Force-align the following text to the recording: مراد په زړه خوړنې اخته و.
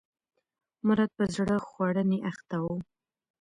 مراد 0.87 1.11
په 1.17 1.25
زړه 1.35 1.55
خوړنې 1.67 2.19
اخته 2.31 2.57
و. 2.65 2.67